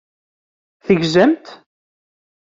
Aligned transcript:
Tegzamt? 0.85 1.45